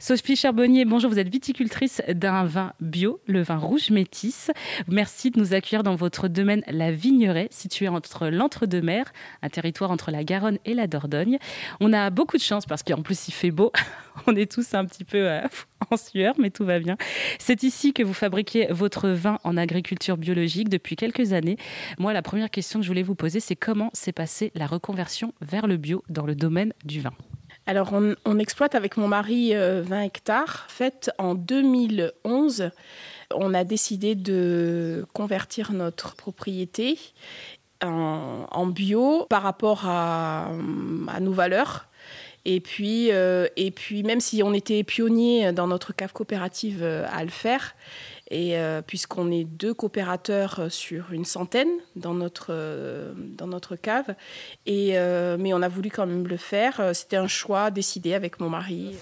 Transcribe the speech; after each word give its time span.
Sophie 0.00 0.34
Charbonnier, 0.36 0.84
bonjour, 0.84 1.10
vous 1.10 1.18
êtes 1.18 1.28
viticultrice 1.28 2.02
d'un 2.08 2.44
vin 2.44 2.72
bio, 2.80 3.20
le 3.26 3.42
vin 3.42 3.56
rouge 3.56 3.90
métis. 3.90 4.50
Merci 4.88 5.30
de 5.30 5.38
nous 5.38 5.54
accueillir 5.54 5.82
dans 5.82 5.94
votre 5.94 6.26
domaine 6.26 6.62
La 6.66 6.90
Vigneraie, 6.90 7.48
situé 7.50 7.86
entre 7.88 8.28
l'Entre-deux-Mers, 8.28 9.12
un 9.42 9.48
territoire 9.48 9.90
entre 9.90 10.10
la 10.10 10.24
Garonne 10.24 10.58
et 10.64 10.74
la 10.74 10.86
Dordogne. 10.86 11.38
On 11.80 11.92
a 11.92 12.10
beaucoup 12.10 12.36
de 12.36 12.42
chance 12.42 12.66
parce 12.66 12.82
qu'en 12.82 13.02
plus 13.02 13.28
il 13.28 13.32
fait 13.32 13.50
beau. 13.52 13.72
On 14.26 14.36
est 14.36 14.50
tous 14.50 14.74
un 14.74 14.84
petit 14.84 15.04
peu 15.04 15.28
euh, 15.28 15.40
en 15.90 15.96
sueur, 15.96 16.34
mais 16.38 16.50
tout 16.50 16.64
va 16.64 16.78
bien. 16.78 16.96
C'est 17.38 17.62
ici 17.62 17.92
que 17.92 18.02
vous 18.02 18.14
fabriquez 18.14 18.66
votre 18.70 19.08
vin 19.08 19.38
en 19.44 19.56
agriculture 19.56 20.16
biologique 20.16 20.68
depuis 20.68 20.96
quelques 20.96 21.32
années. 21.32 21.56
Moi, 21.98 22.12
la 22.12 22.22
première 22.22 22.50
question 22.50 22.80
que 22.80 22.84
je 22.84 22.90
voulais 22.90 23.02
vous 23.02 23.16
poser, 23.16 23.40
c'est 23.40 23.56
comment 23.56 23.90
s'est 23.92 24.12
passée 24.12 24.50
la 24.54 24.66
reconversion 24.66 25.34
vers 25.40 25.66
le 25.66 25.76
bio 25.76 26.02
dans 26.08 26.26
le 26.26 26.34
domaine 26.34 26.72
du 26.84 27.00
vin? 27.00 27.12
Alors, 27.66 27.94
on, 28.26 28.38
exploite 28.38 28.74
avec 28.74 28.98
mon 28.98 29.08
mari 29.08 29.54
20 29.54 29.56
euh, 29.58 30.00
hectares. 30.02 30.66
Fait 30.68 31.10
en 31.16 31.34
2011, 31.34 32.70
on 33.34 33.54
a 33.54 33.64
décidé 33.64 34.14
de 34.14 35.06
convertir 35.14 35.72
notre 35.72 36.14
propriété 36.14 36.98
en, 37.82 38.66
bio 38.66 39.26
par 39.30 39.42
rapport 39.42 39.86
à, 39.86 40.50
nos 41.20 41.32
valeurs. 41.32 41.86
Et 42.44 42.60
puis, 42.60 43.10
euh, 43.10 43.46
et 43.56 43.70
puis, 43.70 44.02
même 44.02 44.20
si 44.20 44.42
on 44.42 44.52
était 44.52 44.84
pionnier 44.84 45.52
dans 45.52 45.66
notre 45.66 45.94
cave 45.94 46.12
coopérative 46.12 46.82
euh, 46.82 47.06
à 47.10 47.24
le 47.24 47.30
faire, 47.30 47.74
et 48.30 48.56
euh, 48.56 48.80
puisqu'on 48.80 49.30
est 49.30 49.44
deux 49.44 49.74
coopérateurs 49.74 50.56
euh, 50.58 50.68
sur 50.70 51.12
une 51.12 51.26
centaine 51.26 51.68
dans 51.94 52.14
notre, 52.14 52.46
euh, 52.50 53.12
dans 53.16 53.46
notre 53.46 53.76
cave, 53.76 54.14
et, 54.66 54.94
mais 55.38 55.52
on 55.52 55.62
a 55.62 55.68
voulu 55.68 55.90
quand 55.90 56.06
même 56.06 56.26
le 56.26 56.36
faire. 56.36 56.90
C'était 56.94 57.16
un 57.16 57.26
choix 57.26 57.70
décidé 57.70 58.14
avec 58.14 58.40
mon 58.40 58.48
mari. 58.48 58.96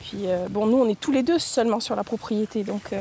Puis 0.00 0.24
bon, 0.50 0.66
nous, 0.66 0.78
on 0.78 0.88
est 0.88 0.98
tous 0.98 1.12
les 1.12 1.22
deux 1.22 1.38
seulement 1.38 1.80
sur 1.80 1.96
la 1.96 2.04
propriété, 2.04 2.64
donc, 2.64 2.94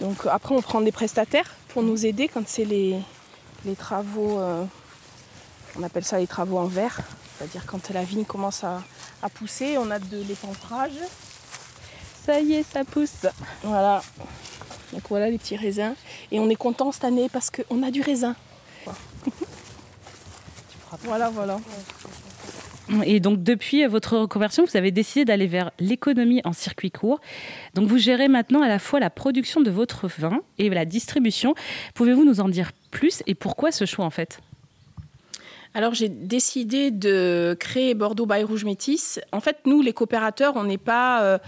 donc 0.00 0.26
après, 0.26 0.54
on 0.54 0.62
prend 0.62 0.80
des 0.80 0.92
prestataires 0.92 1.54
pour 1.68 1.82
nous 1.82 2.06
aider 2.06 2.28
quand 2.28 2.46
c'est 2.46 2.64
les, 2.64 2.96
les 3.64 3.74
travaux. 3.74 4.40
on 5.78 5.82
appelle 5.82 6.04
ça 6.04 6.18
les 6.18 6.26
travaux 6.26 6.58
en 6.58 6.66
verre, 6.66 7.00
c'est-à-dire 7.36 7.64
quand 7.66 7.90
la 7.90 8.04
vigne 8.04 8.24
commence 8.24 8.64
à, 8.64 8.82
à 9.22 9.28
pousser, 9.28 9.78
on 9.78 9.90
a 9.90 9.98
de 9.98 10.22
l'épantrage. 10.28 10.98
Ça 12.24 12.40
y 12.40 12.54
est, 12.54 12.62
ça 12.62 12.84
pousse. 12.84 13.26
Voilà. 13.62 14.02
Donc 14.92 15.02
voilà 15.08 15.30
les 15.30 15.38
petits 15.38 15.56
raisins. 15.56 15.94
Et 16.32 16.40
on 16.40 16.48
est 16.48 16.56
content 16.56 16.92
cette 16.92 17.04
année 17.04 17.28
parce 17.32 17.50
qu'on 17.50 17.82
a 17.82 17.90
du 17.90 18.00
raisin. 18.00 18.34
voilà, 21.04 21.30
voilà. 21.30 21.58
Et 23.04 23.20
donc 23.20 23.42
depuis 23.42 23.86
votre 23.86 24.18
reconversion, 24.18 24.64
vous 24.64 24.76
avez 24.76 24.90
décidé 24.90 25.24
d'aller 25.24 25.46
vers 25.46 25.70
l'économie 25.78 26.40
en 26.44 26.52
circuit 26.52 26.90
court. 26.90 27.20
Donc 27.74 27.88
vous 27.88 27.98
gérez 27.98 28.28
maintenant 28.28 28.62
à 28.62 28.68
la 28.68 28.78
fois 28.78 28.98
la 29.00 29.10
production 29.10 29.60
de 29.60 29.70
votre 29.70 30.08
vin 30.08 30.40
et 30.58 30.68
la 30.68 30.84
distribution. 30.84 31.54
Pouvez-vous 31.94 32.24
nous 32.24 32.40
en 32.40 32.48
dire 32.48 32.72
plus 32.90 33.22
et 33.26 33.34
pourquoi 33.34 33.70
ce 33.70 33.84
choix 33.84 34.04
en 34.04 34.10
fait? 34.10 34.40
Alors 35.72 35.94
j'ai 35.94 36.08
décidé 36.08 36.90
de 36.90 37.56
créer 37.58 37.94
Bordeaux 37.94 38.26
by 38.26 38.42
Rouge 38.42 38.64
Métis. 38.64 39.20
En 39.30 39.40
fait, 39.40 39.58
nous, 39.66 39.82
les 39.82 39.92
coopérateurs, 39.92 40.54
on 40.56 40.64
n'est 40.64 40.78
pas 40.78 41.22
euh, 41.22 41.38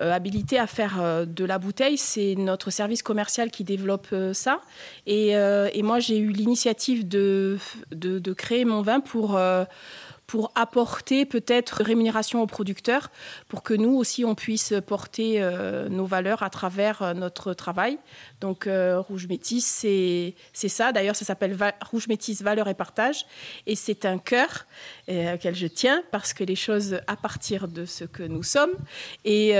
euh, 0.00 0.12
habilités 0.12 0.58
à 0.58 0.68
faire 0.68 1.00
euh, 1.00 1.24
de 1.24 1.44
la 1.44 1.58
bouteille. 1.58 1.98
C'est 1.98 2.36
notre 2.36 2.70
service 2.70 3.02
commercial 3.02 3.50
qui 3.50 3.64
développe 3.64 4.14
ça. 4.32 4.60
Et, 5.06 5.34
moi, 5.82 5.98
j'ai 5.98 6.18
eu 6.18 6.28
l'initiative 6.28 7.08
de, 7.08 7.58
de, 7.90 8.32
créer 8.32 8.64
mon 8.64 8.82
vin 8.82 9.00
pour 9.00 9.38
pour 10.32 10.50
apporter 10.54 11.26
peut-être 11.26 11.82
rémunération 11.84 12.40
aux 12.40 12.46
producteurs, 12.46 13.10
pour 13.48 13.62
que 13.62 13.74
nous 13.74 13.90
aussi 13.90 14.24
on 14.24 14.34
puisse 14.34 14.72
porter 14.86 15.42
euh, 15.42 15.90
nos 15.90 16.06
valeurs 16.06 16.42
à 16.42 16.48
travers 16.48 17.02
euh, 17.02 17.12
notre 17.12 17.52
travail. 17.52 17.98
Donc 18.40 18.66
euh, 18.66 18.98
Rouge 18.98 19.26
Métis, 19.28 19.62
c'est 19.62 20.34
ça. 20.54 20.90
D'ailleurs, 20.92 21.16
ça 21.16 21.26
s'appelle 21.26 21.54
Rouge 21.82 22.08
Métis 22.08 22.40
Valeurs 22.40 22.68
et 22.68 22.72
Partage. 22.72 23.26
Et 23.66 23.76
c'est 23.76 24.06
un 24.06 24.16
cœur 24.16 24.64
auquel 25.06 25.54
je 25.54 25.66
tiens 25.66 26.02
parce 26.10 26.32
que 26.32 26.44
les 26.44 26.56
choses 26.56 26.98
à 27.08 27.16
partir 27.16 27.68
de 27.68 27.84
ce 27.84 28.04
que 28.04 28.22
nous 28.22 28.42
sommes. 28.42 28.72
Et, 29.26 29.52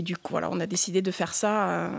du 0.00 0.16
coup, 0.16 0.30
voilà, 0.32 0.48
on 0.50 0.60
a 0.60 0.66
décidé 0.66 1.02
de 1.02 1.10
faire 1.10 1.34
ça 1.34 1.90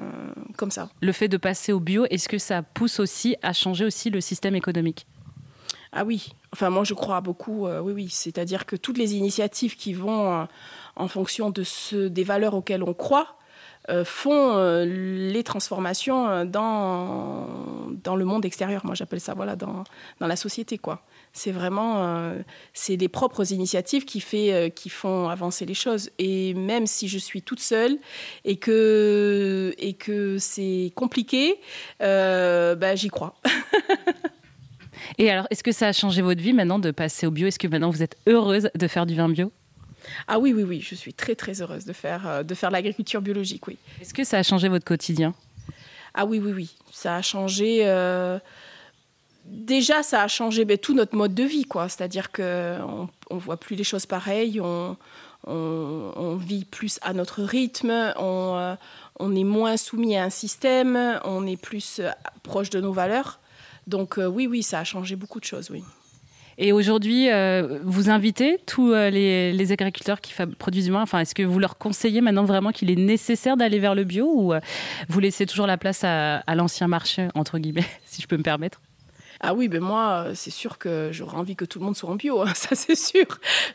comme 0.57 0.71
ça. 0.71 0.89
Le 1.01 1.11
fait 1.11 1.27
de 1.27 1.37
passer 1.37 1.71
au 1.71 1.79
bio, 1.79 2.07
est-ce 2.09 2.27
que 2.27 2.39
ça 2.39 2.63
pousse 2.63 2.99
aussi 2.99 3.35
à 3.43 3.53
changer 3.53 3.85
aussi 3.85 4.09
le 4.09 4.21
système 4.21 4.55
économique? 4.55 5.05
Ah 5.95 6.03
oui, 6.03 6.29
enfin 6.51 6.71
moi 6.71 6.83
je 6.83 6.95
crois 6.95 7.21
beaucoup, 7.21 7.67
euh, 7.67 7.79
oui, 7.79 7.93
oui. 7.93 8.07
C'est-à-dire 8.09 8.65
que 8.65 8.75
toutes 8.75 8.97
les 8.97 9.13
initiatives 9.13 9.75
qui 9.75 9.93
vont 9.93 10.33
euh, 10.33 10.45
en 10.95 11.07
fonction 11.07 11.51
de 11.51 11.63
ce, 11.63 12.07
des 12.07 12.23
valeurs 12.23 12.55
auxquelles 12.55 12.81
on 12.81 12.95
croit 12.95 13.37
euh, 13.89 14.03
font 14.03 14.57
les 14.85 15.43
transformations 15.43 16.45
dans, 16.45 17.47
dans 18.03 18.15
le 18.15 18.25
monde 18.25 18.43
extérieur. 18.43 18.83
Moi 18.85 18.95
j'appelle 18.95 19.19
ça 19.19 19.35
voilà, 19.35 19.55
dans, 19.55 19.83
dans 20.19 20.27
la 20.27 20.35
société. 20.35 20.79
quoi. 20.79 21.03
C'est 21.31 21.51
vraiment 21.51 22.33
c'est 22.73 22.95
les 22.95 23.09
propres 23.09 23.51
initiatives 23.51 24.05
qui, 24.05 24.19
fait, 24.19 24.71
qui 24.75 24.89
font 24.89 25.29
avancer 25.29 25.65
les 25.65 25.73
choses. 25.73 26.09
Et 26.17 26.53
même 26.53 26.87
si 26.87 27.07
je 27.07 27.17
suis 27.17 27.41
toute 27.41 27.59
seule 27.59 27.97
et 28.45 28.55
que, 28.55 29.75
et 29.77 29.93
que 29.93 30.37
c'est 30.39 30.91
compliqué, 30.95 31.59
bah, 31.99 32.95
j'y 32.95 33.09
crois. 33.09 33.35
Et 35.23 35.29
alors, 35.29 35.47
est-ce 35.51 35.63
que 35.63 35.71
ça 35.71 35.87
a 35.87 35.93
changé 35.93 36.21
votre 36.21 36.41
vie 36.41 36.51
maintenant 36.51 36.79
de 36.79 36.91
passer 36.91 37.25
au 37.25 37.31
bio? 37.31 37.47
Est-ce 37.47 37.57
que 37.57 37.69
maintenant 37.69 37.89
vous 37.89 38.03
êtes 38.03 38.17
heureuse 38.27 38.69
de 38.75 38.87
faire 38.89 39.05
du 39.05 39.15
vin 39.15 39.29
bio? 39.29 39.53
Ah 40.27 40.37
oui, 40.37 40.51
oui, 40.51 40.63
oui, 40.63 40.81
je 40.81 40.95
suis 40.95 41.13
très, 41.13 41.33
très 41.33 41.61
heureuse 41.61 41.85
de 41.85 41.93
faire, 41.93 42.27
euh, 42.27 42.43
de 42.43 42.53
faire 42.53 42.69
l'agriculture 42.71 43.21
biologique, 43.21 43.65
oui. 43.67 43.77
Est-ce 44.01 44.13
que 44.13 44.25
ça 44.25 44.39
a 44.39 44.43
changé 44.43 44.67
votre 44.67 44.83
quotidien? 44.83 45.33
Ah 46.13 46.25
oui, 46.25 46.41
oui, 46.43 46.51
oui. 46.51 46.75
Ça 46.91 47.15
a 47.15 47.21
changé... 47.21 47.83
Euh, 47.83 48.37
déjà, 49.45 50.03
ça 50.03 50.23
a 50.23 50.27
changé 50.27 50.65
ben, 50.65 50.77
tout 50.77 50.93
notre 50.93 51.15
mode 51.15 51.33
de 51.33 51.43
vie, 51.43 51.63
quoi. 51.63 51.87
C'est-à-dire 51.87 52.33
qu'on 52.33 53.07
ne 53.31 53.39
voit 53.39 53.55
plus 53.55 53.77
les 53.77 53.85
choses 53.85 54.05
pareilles, 54.05 54.59
on, 54.59 54.97
on, 55.47 56.35
vit 56.35 56.65
plus 56.65 56.99
à 57.01 57.13
notre 57.13 57.43
rythme, 57.43 58.11
on, 58.17 58.57
euh, 58.57 58.75
on, 59.21 59.33
est 59.37 59.45
moins 59.45 59.77
soumis 59.77 60.17
à 60.17 60.25
un 60.25 60.29
système, 60.29 61.17
on 61.23 61.47
est 61.47 61.55
plus 61.55 62.01
proche 62.43 62.69
de 62.69 62.81
nos 62.81 62.91
valeurs. 62.91 63.39
Donc 63.87 64.17
euh, 64.17 64.27
oui, 64.27 64.47
oui, 64.47 64.63
ça 64.63 64.79
a 64.79 64.83
changé 64.83 65.15
beaucoup 65.15 65.39
de 65.39 65.45
choses, 65.45 65.69
oui. 65.69 65.83
Et 66.59 66.71
aujourd'hui, 66.71 67.31
euh, 67.31 67.79
vous 67.83 68.11
invitez 68.11 68.59
tous 68.67 68.91
euh, 68.91 69.09
les, 69.09 69.71
agriculteurs 69.71 70.21
qui 70.21 70.33
produisent 70.59 70.85
du 70.85 70.91
vin. 70.91 71.01
Enfin, 71.01 71.19
est-ce 71.19 71.33
que 71.33 71.41
vous 71.41 71.57
leur 71.57 71.79
conseillez 71.79 72.21
maintenant 72.21 72.45
vraiment 72.45 72.71
qu'il 72.71 72.91
est 72.91 72.95
nécessaire 72.95 73.57
d'aller 73.57 73.79
vers 73.79 73.95
le 73.95 74.03
bio 74.03 74.27
ou 74.27 74.53
vous 75.09 75.19
laissez 75.19 75.47
toujours 75.47 75.65
la 75.65 75.77
place 75.77 76.03
à, 76.03 76.43
l'ancien 76.55 76.87
marché 76.87 77.27
entre 77.33 77.57
guillemets, 77.57 77.87
si 78.05 78.21
je 78.21 78.27
peux 78.27 78.37
me 78.37 78.43
permettre? 78.43 78.81
Ah 79.45 79.53
oui, 79.53 79.67
ben 79.67 79.81
moi, 79.81 80.27
c'est 80.35 80.51
sûr 80.51 80.77
que 80.77 81.09
j'aurais 81.11 81.37
envie 81.37 81.55
que 81.55 81.65
tout 81.65 81.79
le 81.79 81.85
monde 81.85 81.95
soit 81.95 82.09
en 82.09 82.15
bio, 82.15 82.41
hein, 82.41 82.51
ça 82.55 82.75
c'est 82.75 82.95
sûr. 82.95 83.25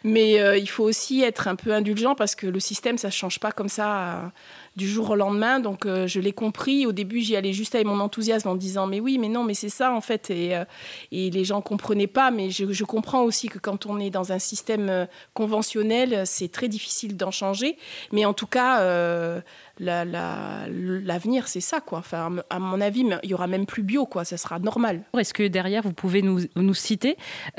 Mais 0.02 0.58
il 0.58 0.68
faut 0.68 0.84
aussi 0.84 1.22
être 1.22 1.46
un 1.46 1.56
peu 1.56 1.72
indulgent 1.72 2.14
parce 2.14 2.34
que 2.34 2.46
le 2.46 2.60
système, 2.60 2.98
ça 2.98 3.08
ne 3.08 3.12
change 3.12 3.38
pas 3.38 3.52
comme 3.52 3.68
ça 3.68 4.32
du 4.78 4.88
jour 4.88 5.10
au 5.10 5.14
lendemain. 5.16 5.60
Donc 5.60 5.84
euh, 5.84 6.06
je 6.06 6.20
l'ai 6.20 6.32
compris. 6.32 6.86
Au 6.86 6.92
début, 6.92 7.20
j'y 7.20 7.36
allais 7.36 7.52
juste 7.52 7.74
avec 7.74 7.86
mon 7.86 8.00
enthousiasme 8.00 8.48
en 8.48 8.54
disant 8.54 8.86
mais 8.86 9.00
oui, 9.00 9.18
mais 9.18 9.28
non, 9.28 9.44
mais 9.44 9.52
c'est 9.52 9.68
ça 9.68 9.92
en 9.92 10.00
fait. 10.00 10.30
Et, 10.30 10.56
euh, 10.56 10.64
les 11.10 11.44
gens 11.44 11.60
comprenaient 11.60 12.06
pas. 12.06 12.30
Mais 12.30 12.48
je, 12.48 12.84
comprends 12.84 13.22
aussi 13.22 13.48
que 13.48 13.58
quand 13.58 13.84
on 13.84 13.98
est 13.98 14.08
dans 14.08 14.32
un 14.32 14.38
système 14.38 14.88
euh, 14.88 15.04
conventionnel, 15.34 16.22
c'est 16.24 16.50
très 16.50 16.68
difficile 16.68 17.16
d'en 17.16 17.30
changer. 17.30 17.76
Mais 18.12 18.24
en 18.24 18.32
tout 18.32 18.46
cas, 18.46 18.80
l'avenir, 19.78 21.48
c'est 21.48 21.60
ça, 21.60 21.80
quoi. 21.80 21.98
Enfin, 21.98 22.36
à 22.48 22.58
mon 22.58 22.80
avis, 22.80 23.04
il 23.22 23.30
y 23.30 23.34
aura 23.34 23.46
même 23.46 23.66
plus 23.66 23.82
bio, 23.82 24.06
quoi. 24.06 24.24
Ça 24.24 24.36
sera 24.36 24.58
normal. 24.58 25.02
Derrière, 25.58 25.82
vous 25.82 25.98
pouvez 26.04 26.22
nous, 26.22 26.40
nous 26.56 26.74
citer 26.88 27.16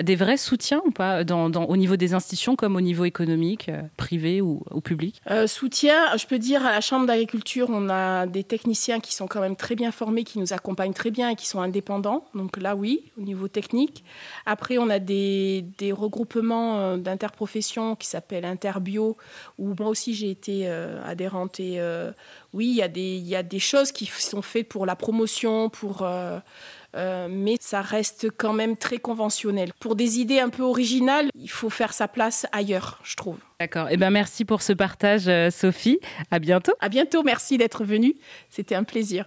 des 0.10 0.16
vrais 0.16 0.38
soutiens 0.38 0.82
ou 0.86 0.92
pas, 0.92 1.24
dans, 1.24 1.50
au 1.74 1.78
niveau 1.84 1.98
des 2.06 2.12
institutions 2.14 2.56
comme 2.56 2.76
au 2.76 2.82
niveau 2.92 3.06
économique, 3.14 3.70
privé 3.98 4.42
ou, 4.42 4.64
public? 4.92 5.22
Soutien, 5.48 5.98
je 6.22 6.26
peux 6.26 6.40
dire 6.40 6.66
à 6.66 6.72
la 6.72 6.82
Chambre 6.82 7.06
d'agriculture, 7.06 7.68
on 7.70 7.90
a 7.90 8.26
des 8.26 8.46
techniciens 8.54 9.00
qui 9.00 9.14
sont 9.14 9.28
quand 9.28 9.42
même 9.42 9.58
très 9.66 9.76
bien 9.76 9.92
formés, 9.92 10.24
qui 10.24 10.40
nous 10.40 10.54
accompagnent 10.54 10.94
très 10.94 11.12
bien 11.12 11.28
et 11.30 11.36
qui 11.36 11.48
sont 11.48 11.62
indépendants. 11.62 12.24
Donc 12.34 12.58
là, 12.58 12.76
oui, 12.76 13.12
au 13.18 13.22
niveau 13.22 13.48
technique. 13.48 14.04
Après, 14.46 14.78
on 14.78 14.90
a 14.90 15.00
des, 15.00 15.66
des 15.78 15.92
regroupements 15.92 16.80
euh, 16.80 16.98
d'interprofessions 16.98 17.96
qui 17.96 18.08
s'appellent 18.08 18.46
Interbio, 18.46 19.18
où 19.58 19.76
moi 19.78 19.90
aussi 19.90 20.14
j'ai 20.14 20.30
été 20.30 20.64
euh, 20.64 21.02
adhérente. 21.06 21.60
Et 21.60 21.80
euh, 21.80 22.12
oui, 22.54 22.68
il 22.68 22.76
y, 22.76 22.82
a 22.82 22.88
des, 22.88 23.18
il 23.18 23.28
y 23.28 23.36
a 23.36 23.44
des 23.44 23.60
choses 23.60 23.92
qui 23.92 24.06
sont 24.06 24.42
faites 24.42 24.68
pour 24.68 24.86
la 24.86 24.96
promotion, 24.96 25.70
pour... 25.70 26.04
Euh, 26.04 26.40
mais 27.30 27.58
ça 27.60 27.82
reste 27.82 28.30
quand 28.36 28.54
même 28.54 28.76
très 28.76 28.98
conventionnel. 28.98 29.72
Pour 29.80 29.96
des 29.96 30.18
idées 30.18 30.40
un 30.40 30.50
peu 30.50 30.64
originales, 30.64 31.30
il 31.36 31.50
faut 31.50 31.70
faire 31.70 31.94
sa 31.94 32.08
place 32.08 32.48
ailleurs, 32.52 33.00
je 33.04 33.16
trouve. 33.16 33.38
D'accord. 33.60 33.90
Eh 33.92 33.98
ben 33.98 34.10
merci 34.10 34.44
pour 34.44 34.64
ce 34.64 34.74
partage, 34.74 35.30
Sophie. 35.52 36.00
À 36.32 36.40
bientôt. 36.40 36.74
À 36.80 36.90
bientôt. 36.90 37.22
Merci 37.22 37.60
d'être 37.60 37.84
venue. 37.84 38.16
C'était 38.50 38.74
un 38.74 38.84
plaisir. 38.84 39.26